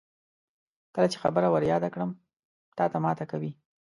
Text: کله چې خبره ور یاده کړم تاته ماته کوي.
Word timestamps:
کله 0.95 1.07
چې 1.11 1.17
خبره 1.23 1.47
ور 1.51 1.63
یاده 1.73 1.89
کړم 1.93 2.11
تاته 2.77 2.97
ماته 3.05 3.25
کوي. 3.31 3.51